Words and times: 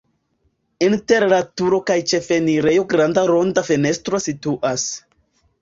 Inter 0.85 1.25
la 1.33 1.39
turo 1.61 1.79
kaj 1.91 1.99
ĉefenirejo 2.13 2.87
granda 2.95 3.27
ronda 3.33 3.65
fenestro 3.71 4.23
situas. 4.29 4.91